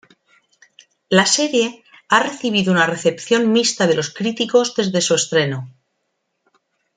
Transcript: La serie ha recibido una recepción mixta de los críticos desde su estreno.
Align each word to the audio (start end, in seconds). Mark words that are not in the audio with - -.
La 1.09 1.27
serie 1.27 1.83
ha 2.09 2.19
recibido 2.23 2.71
una 2.71 2.87
recepción 2.87 3.51
mixta 3.53 3.85
de 3.85 3.93
los 3.93 4.11
críticos 4.11 4.73
desde 4.73 4.99
su 4.99 5.13
estreno. 5.13 5.71